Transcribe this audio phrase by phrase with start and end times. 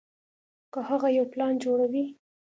[0.73, 2.05] کۀ هغه يو پلان جوړوي